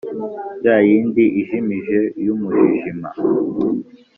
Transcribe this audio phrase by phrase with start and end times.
[0.65, 3.09] Ya yindi ijimije y'umujijima